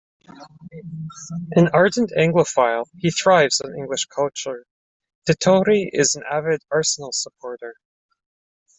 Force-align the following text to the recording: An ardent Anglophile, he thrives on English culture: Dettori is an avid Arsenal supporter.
An 1.51 1.67
ardent 1.75 2.11
Anglophile, 2.17 2.87
he 2.97 3.11
thrives 3.11 3.61
on 3.61 3.75
English 3.77 4.05
culture: 4.05 4.65
Dettori 5.29 5.91
is 5.93 6.15
an 6.15 6.23
avid 6.27 6.63
Arsenal 6.71 7.11
supporter. 7.11 7.75